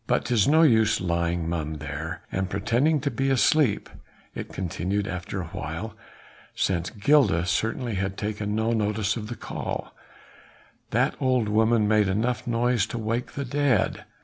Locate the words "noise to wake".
12.47-13.33